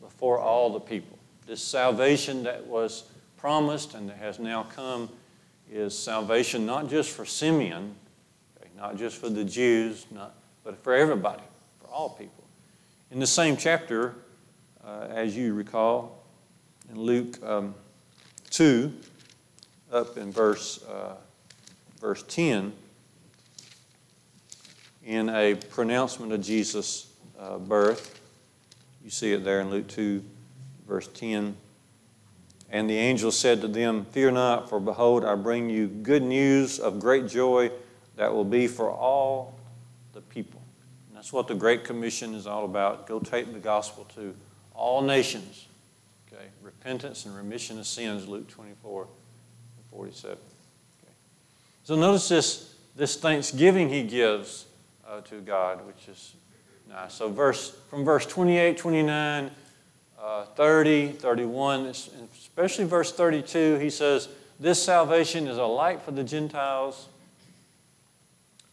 [0.00, 1.18] Before all the people.
[1.46, 3.04] This salvation that was
[3.36, 5.08] promised and that has now come
[5.70, 7.94] is salvation not just for Simeon,
[8.58, 11.42] okay, not just for the Jews, not, but for everybody,
[11.80, 12.44] for all people.
[13.10, 14.14] In the same chapter,
[14.84, 16.24] uh, as you recall,
[16.90, 17.74] in Luke um,
[18.50, 18.92] 2,
[19.94, 21.14] up in verse, uh,
[22.00, 22.72] verse 10
[25.04, 28.20] in a pronouncement of Jesus' uh, birth.
[29.04, 30.24] You see it there in Luke 2,
[30.88, 31.56] verse 10.
[32.70, 36.80] And the angel said to them, Fear not, for behold, I bring you good news
[36.80, 37.70] of great joy
[38.16, 39.54] that will be for all
[40.12, 40.62] the people.
[41.08, 43.06] And that's what the Great Commission is all about.
[43.06, 44.34] Go take the gospel to
[44.74, 45.66] all nations.
[46.32, 46.46] Okay?
[46.62, 49.06] Repentance and remission of sins, Luke 24.
[49.94, 50.32] 47.
[50.32, 51.12] Okay.
[51.84, 54.66] So notice this, this thanksgiving he gives
[55.06, 56.34] uh, to God, which is
[56.88, 57.14] nice.
[57.14, 59.50] So verse, from verse 28, 29,
[60.20, 64.28] uh, 30, 31, especially verse 32, he says,
[64.58, 67.08] This salvation is a light for the Gentiles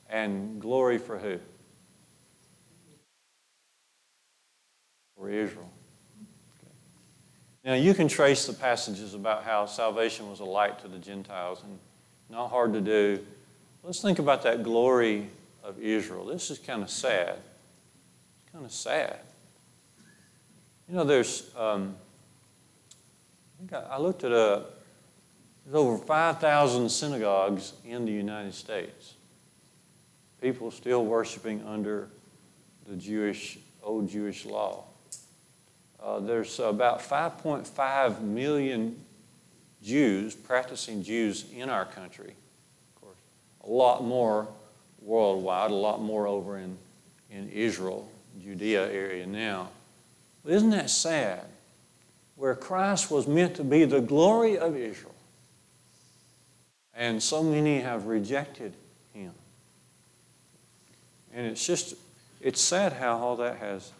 [0.10, 1.38] and glory for who?
[5.18, 5.70] For Israel.
[7.64, 11.62] Now, you can trace the passages about how salvation was a light to the Gentiles,
[11.64, 11.78] and
[12.30, 13.24] not hard to do.
[13.84, 15.30] Let's think about that glory
[15.64, 16.26] of Israel.
[16.26, 17.38] This is kind of sad.
[17.38, 19.20] It's kind of sad.
[20.90, 21.96] You know, there's, um,
[23.72, 24.66] I looked at a,
[25.66, 29.14] there's over 5,000 synagogues in the United States.
[30.42, 32.10] People still worshiping under
[32.88, 34.86] the Jewish, old Jewish law.
[36.04, 39.00] Uh, there's about 5.5 million
[39.84, 42.34] Jews, practicing Jews in our country.
[42.96, 43.18] Of course,
[43.64, 44.48] a lot more
[45.02, 46.78] worldwide, a lot more over in,
[47.30, 48.10] in Israel,
[48.44, 49.70] Judea area now.
[50.44, 51.46] But isn't that sad?
[52.36, 55.14] Where Christ was meant to be the glory of Israel.
[56.96, 58.74] And so many have rejected
[59.14, 59.32] him.
[61.34, 61.96] And it's just,
[62.42, 63.92] it's sad how all that has,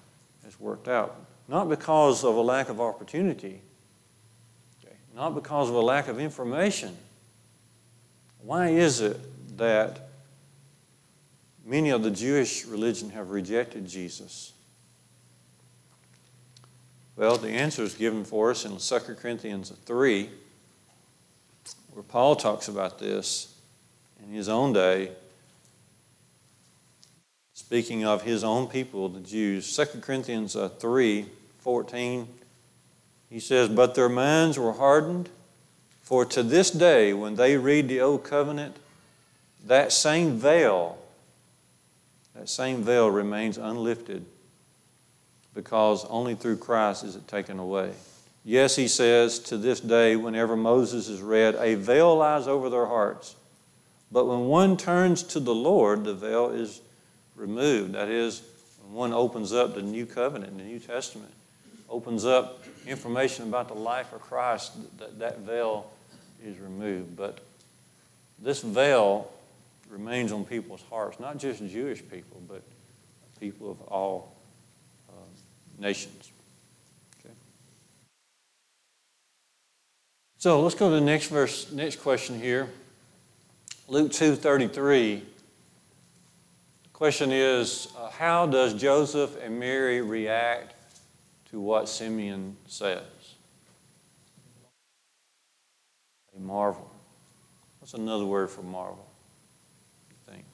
[0.44, 1.16] has worked out.
[1.52, 3.60] Not because of a lack of opportunity,
[4.82, 4.96] okay?
[5.14, 6.96] not because of a lack of information.
[8.42, 9.20] Why is it
[9.58, 10.08] that
[11.66, 14.54] many of the Jewish religion have rejected Jesus?
[17.18, 20.30] Well, the answer is given for us in 2 Corinthians 3,
[21.92, 23.54] where Paul talks about this
[24.24, 25.12] in his own day,
[27.52, 29.76] speaking of his own people, the Jews.
[29.76, 31.26] 2 Corinthians uh, 3
[31.62, 32.28] 14,
[33.30, 35.30] he says, But their minds were hardened,
[36.02, 38.76] for to this day, when they read the Old Covenant,
[39.66, 40.98] that same veil,
[42.36, 44.26] that same veil remains unlifted
[45.54, 47.94] because only through Christ is it taken away.
[48.44, 52.88] Yes, he says, to this day, whenever Moses is read, a veil lies over their
[52.88, 53.36] hearts.
[54.12, 56.82] But when one turns to the Lord, the veil is
[57.36, 57.94] removed.
[57.94, 58.42] That is,
[58.82, 61.32] when one opens up the new covenant, the New Testament
[61.92, 65.92] opens up information about the life of Christ, that, that veil
[66.44, 67.16] is removed.
[67.18, 67.40] But
[68.40, 69.30] this veil
[69.90, 72.64] remains on people's hearts, not just Jewish people, but
[73.40, 74.36] people of all
[75.10, 75.14] uh,
[75.78, 76.32] nations.
[77.20, 77.34] Okay?
[80.38, 82.70] So let's go to the next verse, next question here.
[83.88, 85.22] Luke 2:33.
[86.84, 90.76] The question is, uh, how does Joseph and Mary react
[91.52, 93.04] to what Simeon says?
[96.34, 96.90] They marvel.
[97.80, 99.06] What's another word for marvel?
[100.10, 100.46] You think?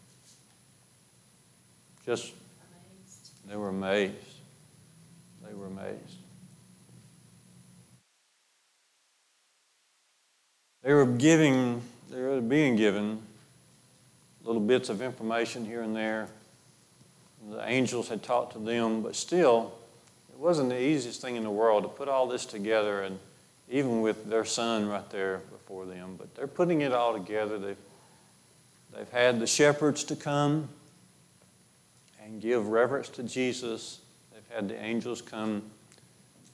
[2.06, 2.34] Just
[2.72, 3.32] amazed.
[3.48, 4.14] they were amazed.
[5.46, 6.18] They were amazed.
[10.84, 13.22] They were giving, they were being given
[14.48, 16.30] little bits of information here and there.
[17.50, 19.77] The angels had talked to them, but still,
[20.38, 23.18] it wasn't the easiest thing in the world to put all this together, and
[23.70, 26.14] even with their son right there before them.
[26.16, 27.58] But they're putting it all together.
[27.58, 27.78] They've,
[28.96, 30.70] they've had the shepherds to come
[32.24, 34.00] and give reverence to Jesus.
[34.32, 35.64] They've had the angels come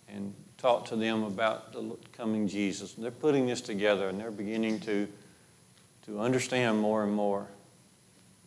[0.07, 2.95] and talk to them about the coming Jesus.
[2.95, 5.09] And they're putting this together and they're beginning to,
[6.05, 7.47] to understand more and more.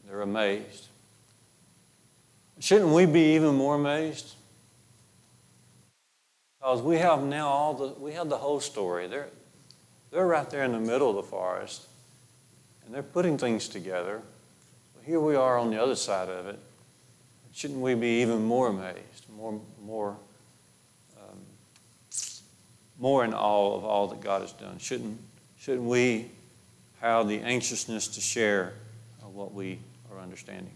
[0.08, 0.86] They're amazed.
[2.58, 4.35] Shouldn't we be even more amazed?
[6.66, 9.06] Because we have now all the we have the whole story.
[9.06, 9.28] They're
[10.10, 11.86] they're right there in the middle of the forest,
[12.84, 14.20] and they're putting things together.
[14.96, 16.58] But Here we are on the other side of it.
[17.52, 20.16] Shouldn't we be even more amazed, more more
[21.16, 21.38] um,
[22.98, 24.78] more in awe of all that God has done?
[24.78, 25.20] Shouldn't,
[25.60, 26.32] shouldn't we
[27.00, 28.72] have the anxiousness to share
[29.22, 29.78] uh, what we
[30.10, 30.72] are understanding?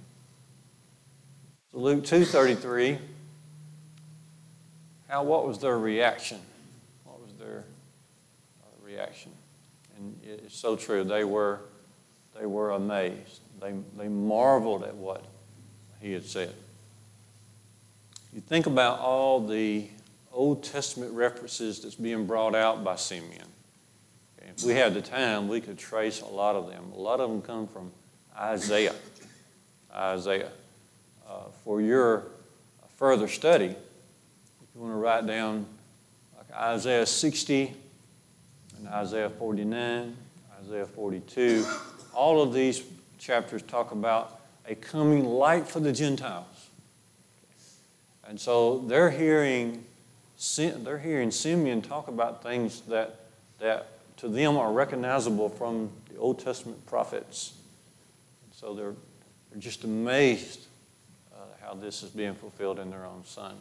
[1.72, 2.96] So Luke 2.33,
[5.10, 6.38] how, what was their reaction?
[7.04, 7.64] What was their
[8.62, 9.32] uh, reaction?
[9.96, 11.02] And it's so true.
[11.02, 11.60] They were,
[12.38, 13.40] they were amazed.
[13.60, 15.24] They, they marveled at what
[16.00, 16.54] he had said.
[18.32, 19.88] You think about all the
[20.32, 23.48] Old Testament references that's being brought out by Simeon.
[24.56, 26.92] If we had the time, we could trace a lot of them.
[26.94, 27.90] A lot of them come from
[28.36, 28.94] Isaiah.
[29.92, 30.50] Isaiah.
[31.28, 32.26] Uh, for your
[32.96, 33.74] further study,
[34.80, 35.66] you want to write down
[36.38, 37.74] like Isaiah 60
[38.78, 40.16] and Isaiah 49,
[40.62, 41.66] Isaiah 42,
[42.14, 42.82] all of these
[43.18, 46.70] chapters talk about a coming light for the Gentiles.
[48.26, 49.84] And so they're hearing
[50.56, 53.16] they're hearing Simeon talk about things that,
[53.58, 57.52] that to them are recognizable from the Old Testament prophets.
[58.52, 58.94] So they're,
[59.50, 60.64] they're just amazed
[61.34, 63.56] uh, how this is being fulfilled in their own son.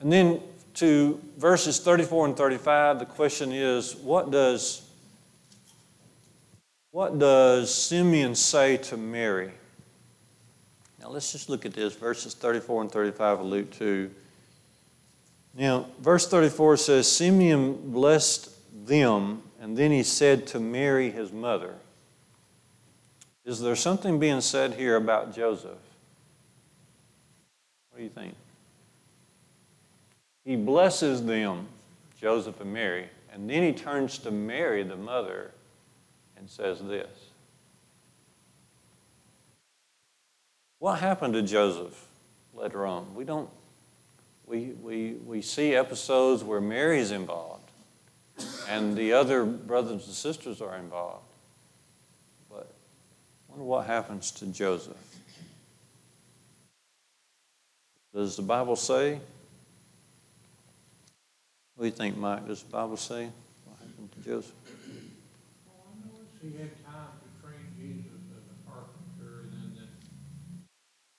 [0.00, 0.40] And then
[0.74, 4.82] to verses 34 and 35, the question is what does,
[6.90, 9.50] what does Simeon say to Mary?
[11.00, 14.10] Now let's just look at this, verses 34 and 35 of Luke 2.
[15.54, 18.50] Now, verse 34 says, Simeon blessed
[18.86, 21.74] them, and then he said to Mary, his mother,
[23.44, 25.78] Is there something being said here about Joseph?
[27.90, 28.34] What do you think?
[30.48, 31.66] He blesses them,
[32.18, 35.50] Joseph and Mary, and then he turns to Mary, the mother,
[36.38, 37.10] and says this
[40.78, 42.02] What happened to Joseph
[42.54, 43.14] later on?
[43.14, 43.50] We don't,
[44.46, 47.70] we, we, we see episodes where Mary's involved
[48.70, 51.26] and the other brothers and sisters are involved.
[52.48, 52.72] But
[53.48, 54.96] wonder what happens to Joseph.
[58.14, 59.20] Does the Bible say?
[61.78, 62.44] What do you think, Mike?
[62.48, 63.28] Does the Bible say
[63.64, 64.52] what happened to Joseph?
[65.64, 69.88] Well, I know he had time to train Jesus as a carpenter, and then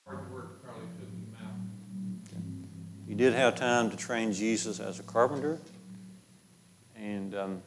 [0.05, 3.07] hard work probably took him out.
[3.07, 5.59] He did have time to train Jesus as a carpenter,
[6.97, 7.61] and, um,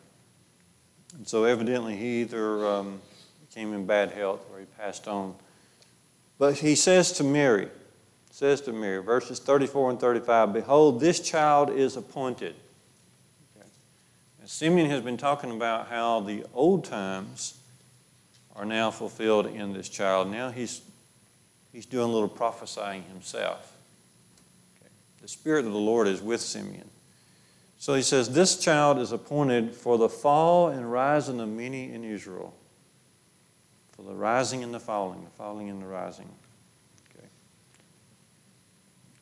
[1.17, 3.01] and so evidently he either um,
[3.55, 5.35] came in bad health or he passed on.
[6.39, 7.69] But he says to Mary,
[8.31, 12.55] says to Mary, verses 34 and 35, Behold, this child is appointed.
[14.43, 14.49] Okay.
[14.49, 17.59] Simeon has been talking about how the old times
[18.57, 20.31] are now fulfilled in this child.
[20.31, 20.83] Now he's,
[21.73, 23.77] he's doing a little prophesying himself.
[24.81, 24.91] Okay.
[25.21, 26.91] The Spirit of the Lord is with Simeon.
[27.79, 32.05] So he says, This child is appointed for the fall and rising of many in
[32.05, 32.53] Israel.
[33.93, 36.29] For the rising and the falling, the falling and the rising.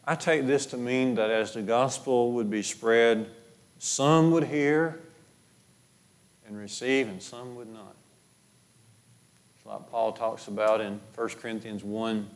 [0.07, 3.29] I take this to mean that as the gospel would be spread,
[3.79, 4.99] some would hear
[6.51, 7.95] and receive, and some would not.
[9.57, 12.29] It's like Paul talks about in 1 Corinthians 1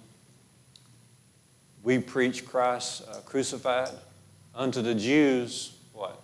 [1.83, 3.91] we preach Christ uh, crucified
[4.55, 6.19] unto the Jews, what?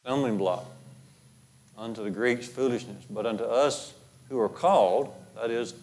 [0.00, 0.64] stumbling block.
[1.76, 3.04] Unto the Greeks, foolishness.
[3.10, 3.92] But unto us
[4.28, 5.74] who are called, that is,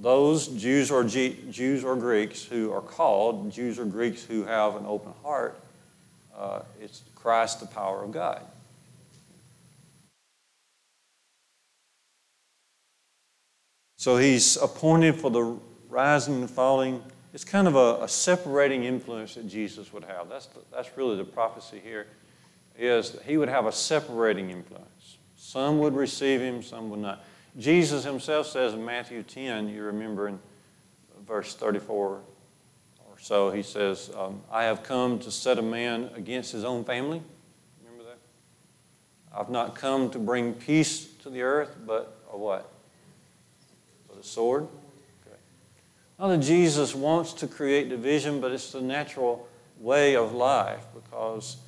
[0.00, 4.76] those Jews or, G- Jews or Greeks who are called, Jews or Greeks who have
[4.76, 5.60] an open heart,
[6.36, 8.42] uh, it's Christ, the power of God.
[13.98, 17.02] So he's appointed for the rising and falling.
[17.34, 20.28] It's kind of a, a separating influence that Jesus would have.
[20.28, 22.06] That's, the, that's really the prophecy here,
[22.78, 25.18] is he would have a separating influence.
[25.36, 27.24] Some would receive him, some would not.
[27.58, 30.38] Jesus himself says in Matthew 10, you remember in
[31.26, 32.22] verse 34 or
[33.18, 37.20] so, he says, um, I have come to set a man against his own family.
[37.82, 38.18] Remember that?
[39.36, 42.70] I've not come to bring peace to the earth, but a what?
[44.18, 44.66] A sword.
[46.18, 49.46] Not that Jesus wants to create division, but it's the natural
[49.78, 51.58] way of life because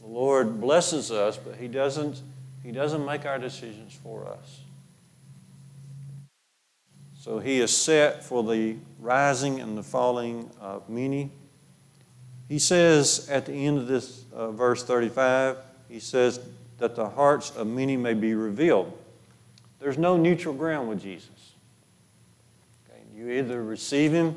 [0.00, 2.20] the Lord blesses us, but He doesn't,
[2.64, 4.60] he doesn't make our decisions for us.
[7.20, 11.30] So he is set for the rising and the falling of many.
[12.48, 15.58] He says at the end of this uh, verse 35,
[15.90, 16.40] he says
[16.78, 18.96] that the hearts of many may be revealed.
[19.80, 21.28] There's no neutral ground with Jesus.
[23.20, 24.34] You either receive him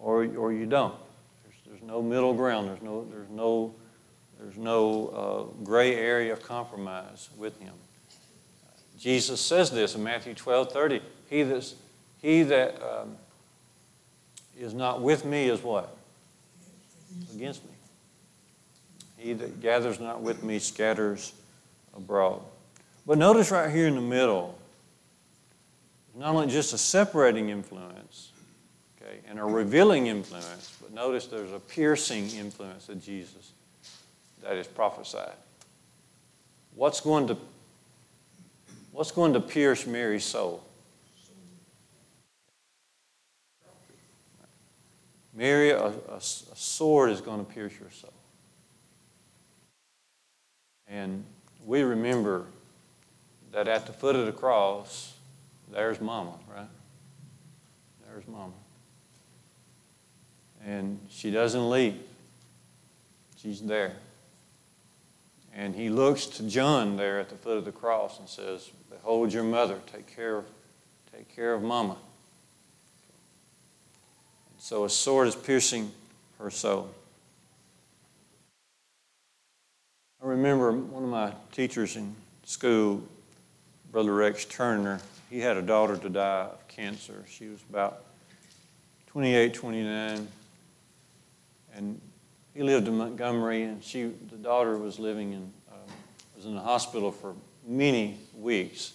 [0.00, 0.96] or, or you don't.
[1.44, 2.68] There's, there's no middle ground.
[2.68, 3.72] There's no, there's no,
[4.40, 5.06] there's no
[5.60, 7.74] uh, gray area of compromise with him.
[8.98, 11.00] Jesus says this in Matthew 12 30.
[11.30, 11.76] He, that's,
[12.20, 13.16] he that um,
[14.58, 15.96] is not with me is what?
[17.32, 17.70] Against me.
[19.18, 21.32] He that gathers not with me scatters
[21.96, 22.40] abroad.
[23.06, 24.57] But notice right here in the middle,
[26.18, 28.32] not only just a separating influence,
[29.00, 33.52] okay, and a revealing influence, but notice there's a piercing influence of Jesus
[34.42, 35.36] that is prophesied.
[36.74, 37.36] What's going to
[38.92, 40.64] what's going to pierce Mary's soul?
[45.34, 48.12] Mary, a, a, a sword is going to pierce your soul.
[50.88, 51.24] And
[51.64, 52.46] we remember
[53.52, 55.14] that at the foot of the cross,
[55.72, 56.68] there's Mama, right?
[58.06, 58.52] There's Mama.
[60.64, 61.96] And she doesn't leave,
[63.36, 63.92] she's there.
[65.54, 69.32] And he looks to John there at the foot of the cross and says, Behold
[69.32, 70.44] your mother, take care of,
[71.12, 71.96] take care of Mama.
[74.58, 75.90] So a sword is piercing
[76.38, 76.90] her soul.
[80.22, 82.14] I remember one of my teachers in
[82.44, 83.02] school,
[83.92, 85.00] Brother Rex Turner,
[85.30, 87.24] he had a daughter to die of cancer.
[87.28, 88.04] She was about
[89.08, 90.28] 28, 29.
[91.74, 92.00] And
[92.54, 95.74] he lived in Montgomery, and she, the daughter was living in, uh,
[96.36, 97.34] was in the hospital for
[97.66, 98.94] many weeks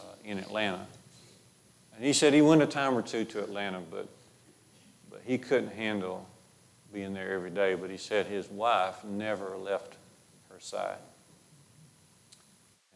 [0.00, 0.86] uh, in Atlanta.
[1.96, 4.08] And he said he went a time or two to Atlanta, but
[5.14, 6.26] but he couldn't handle
[6.92, 7.76] being there every day.
[7.76, 9.94] But he said his wife never left
[10.50, 10.98] her side.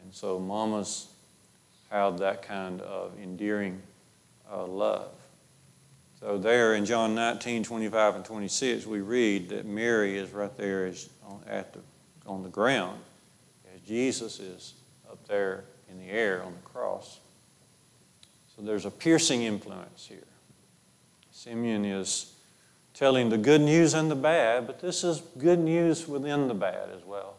[0.03, 1.07] And so mamas
[1.89, 3.81] have that kind of endearing
[4.51, 5.11] uh, love.
[6.19, 10.85] So there in John 19, 25 and 26, we read that Mary is right there
[10.85, 11.79] is on, at the,
[12.25, 12.99] on the ground
[13.73, 14.73] as Jesus is
[15.09, 17.19] up there in the air on the cross.
[18.55, 20.17] So there's a piercing influence here.
[21.31, 22.33] Simeon is
[22.93, 26.89] telling the good news and the bad, but this is good news within the bad
[26.93, 27.35] as well.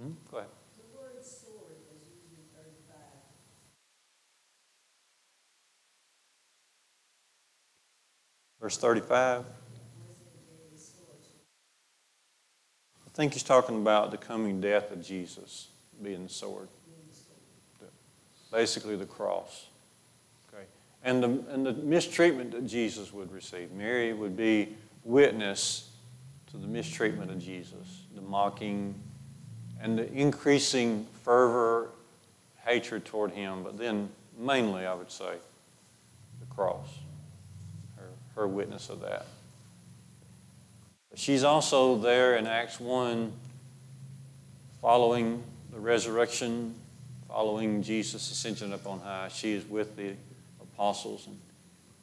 [0.00, 0.12] Hmm?
[0.30, 0.50] Go ahead.
[0.76, 2.94] The word sword is used in thirty-five.
[8.60, 9.44] Verse 35.
[13.06, 15.68] I think he's talking about the coming death of Jesus
[16.02, 16.68] being the sword.
[18.52, 19.66] Basically, the cross.
[20.52, 20.64] Okay.
[21.04, 23.72] And the, and the mistreatment that Jesus would receive.
[23.72, 25.90] Mary would be witness
[26.50, 28.94] to the mistreatment of Jesus, the mocking,
[29.80, 31.90] and the increasing fervor,
[32.64, 35.34] hatred toward him, but then mainly, I would say,
[36.40, 36.88] the cross,
[38.38, 39.26] her, witness of that.
[41.14, 43.32] She's also there in Acts 1,
[44.80, 46.74] following the resurrection,
[47.26, 49.28] following Jesus' ascension up on high.
[49.28, 50.14] She is with the
[50.62, 51.36] apostles and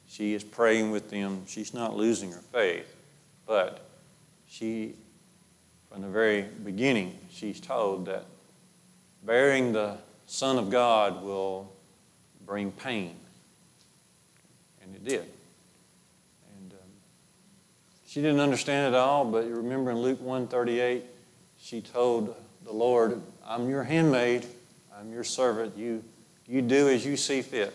[0.06, 1.44] she is praying with them.
[1.46, 2.94] She's not losing her faith,
[3.46, 3.88] but
[4.46, 4.94] she,
[5.90, 8.24] from the very beginning, she's told that
[9.24, 11.72] bearing the Son of God will
[12.44, 13.16] bring pain.
[14.82, 15.24] And it did.
[18.16, 21.04] She didn't understand it all, but you remember in Luke 138,
[21.60, 24.46] she told the Lord, I'm your handmaid,
[24.98, 26.02] I'm your servant, you,
[26.46, 27.74] you do as you see fit.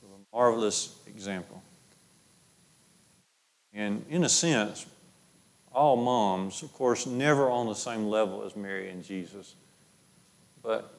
[0.00, 1.62] So a marvelous example.
[3.72, 4.84] And in a sense,
[5.72, 9.54] all moms, of course, never on the same level as Mary and Jesus,
[10.60, 10.92] but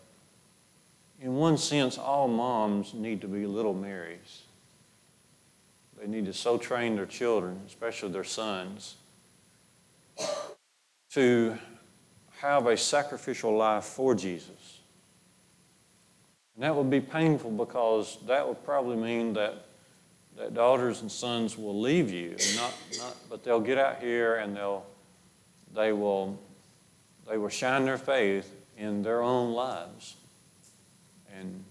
[1.20, 4.43] in one sense, all moms need to be little Marys.
[6.00, 8.95] They need to so train their children, especially their sons,
[11.12, 11.58] to
[12.38, 14.80] have a sacrificial life for Jesus.
[16.56, 19.66] And that would be painful because that would probably mean that,
[20.38, 24.56] that daughters and sons will leave you, not, not, but they'll get out here and
[24.56, 24.86] they'll,
[25.74, 26.39] they, will,
[27.30, 30.16] they will shine their faith in their own lives.
[31.38, 31.64] And,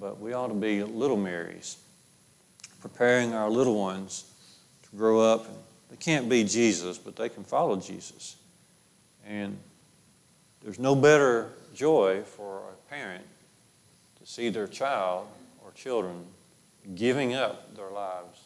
[0.00, 1.76] but we ought to be little Marys,
[2.80, 4.24] preparing our little ones
[4.82, 5.46] to grow up.
[5.90, 8.36] They can't be Jesus, but they can follow Jesus.
[9.26, 9.58] And
[10.62, 13.24] there's no better joy for a parent
[14.20, 15.28] to see their child
[15.64, 16.24] or children
[16.94, 18.40] giving up their lives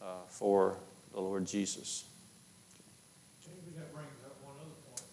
[0.00, 0.76] uh, for
[1.12, 2.04] the Lord Jesus.
[3.46, 5.06] Maybe that brings up one other point.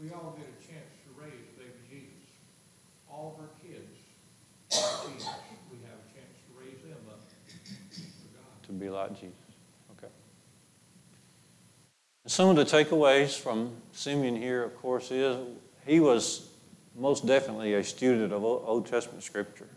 [0.00, 2.28] We all get a chance to raise baby Jesus.
[3.10, 3.96] All of our kids
[4.72, 5.28] are Jesus.
[5.70, 8.57] We have a chance to raise them up for God.
[8.68, 9.34] To be like Jesus.
[9.98, 10.12] Okay.
[12.26, 15.36] Some of the takeaways from Simeon here, of course, is
[15.86, 16.48] he was
[16.94, 19.68] most definitely a student of Old Testament Scripture.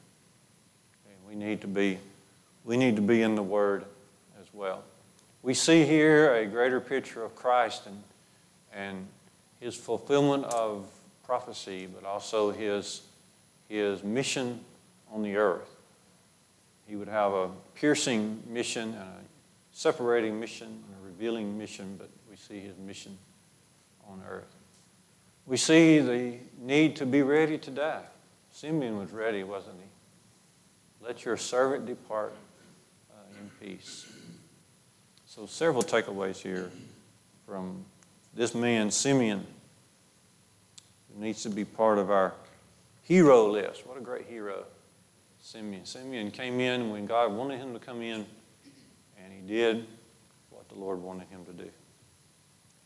[1.06, 1.98] And we need to be,
[2.66, 3.86] we need to be in the Word
[4.40, 4.84] as well.
[5.42, 8.04] We see here a greater picture of Christ and,
[8.74, 9.08] and
[9.60, 10.86] his fulfillment of
[11.26, 13.02] prophecy, but also his,
[13.70, 14.60] his mission
[15.14, 15.71] on the earth.
[16.92, 19.22] He would have a piercing mission and a
[19.72, 23.18] separating mission and a revealing mission, but we see his mission
[24.10, 24.54] on earth.
[25.46, 28.04] We see the need to be ready to die.
[28.52, 31.06] Simeon was ready, wasn't he?
[31.06, 32.34] Let your servant depart
[33.10, 34.06] uh, in peace.
[35.26, 36.72] So, several takeaways here
[37.46, 37.86] from
[38.34, 39.48] this man, Simeon,
[41.08, 42.34] who needs to be part of our
[43.04, 43.88] hero list.
[43.88, 44.66] What a great hero.
[45.52, 45.86] Simeon.
[45.86, 48.26] Simeon came in when God wanted him to come in,
[49.22, 49.86] and he did
[50.50, 51.70] what the Lord wanted him to do.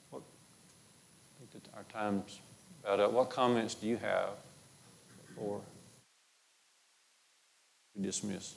[0.09, 2.39] What, I think that our time's
[2.83, 3.11] about up.
[3.11, 4.29] What comments do you have
[5.27, 5.61] before
[7.95, 8.55] we dismiss?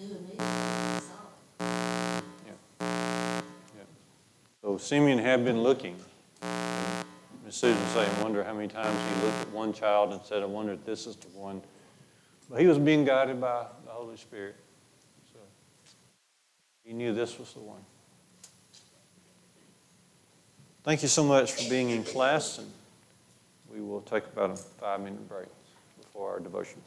[0.00, 1.84] Knew saw it.
[4.62, 5.96] So Simeon had been looking.
[7.44, 10.46] Miss Susan saying, wonder how many times he looked at one child and said, I
[10.46, 11.60] wonder if this is the one.
[12.48, 14.56] But he was being guided by the Holy Spirit.
[15.32, 15.38] So
[16.84, 17.80] he knew this was the one.
[20.82, 22.70] Thank you so much for being in class, and
[23.72, 25.48] we will take about a five minute break
[26.00, 26.80] before our devotion.